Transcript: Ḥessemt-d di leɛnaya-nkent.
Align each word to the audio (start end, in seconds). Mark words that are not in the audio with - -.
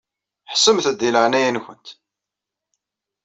Ḥessemt-d 0.51 0.97
di 0.99 1.09
leɛnaya-nkent. 1.13 1.87